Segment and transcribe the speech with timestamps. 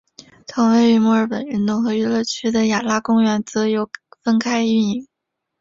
[0.47, 3.87] 同位于墨尔本运动和娱乐区的雅拉公园则由
[4.23, 5.07] 分开营运。